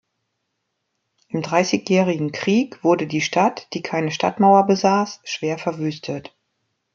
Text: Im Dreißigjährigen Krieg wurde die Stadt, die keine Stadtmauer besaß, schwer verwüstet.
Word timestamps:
Im 1.27 1.43
Dreißigjährigen 1.43 2.31
Krieg 2.31 2.83
wurde 2.83 3.05
die 3.05 3.21
Stadt, 3.21 3.67
die 3.73 3.83
keine 3.83 4.09
Stadtmauer 4.09 4.65
besaß, 4.65 5.21
schwer 5.25 5.59
verwüstet. 5.59 6.35